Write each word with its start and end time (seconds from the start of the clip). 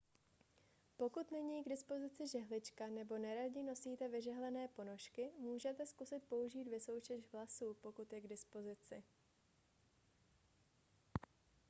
pokud 0.97 1.31
není 1.31 1.63
k 1.63 1.69
dispozici 1.69 2.27
žehlička 2.27 2.87
nebo 2.87 3.17
neradi 3.17 3.63
nosíte 3.63 4.07
vyžehlené 4.07 4.67
ponožky 4.67 5.31
můžete 5.37 5.85
zkusit 5.85 6.23
použít 6.29 6.67
vysoušeč 6.67 7.25
vlasů 7.33 7.73
pokud 7.81 8.13
je 8.13 8.21
k 8.21 8.27
dispozici 8.27 9.03